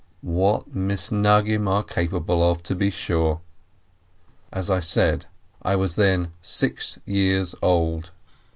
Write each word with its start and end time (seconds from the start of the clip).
What 0.23 0.71
Misnagdim 0.73 1.67
are 1.67 1.83
capable 1.83 2.41
of, 2.41 2.63
to 2.63 2.73
be 2.73 2.89
sure! 2.89 3.39
As 4.51 4.71
I 4.71 4.79
said, 4.79 5.27
I 5.61 5.75
was 5.75 5.95
then 5.95 6.31
six 6.41 6.97
years 7.05 7.53
old. 7.61 8.09